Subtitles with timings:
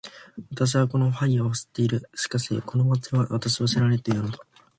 [0.53, 2.09] 私はこのハイファを知っている。
[2.15, 4.39] しかしこの町は私を知らないと言うのだ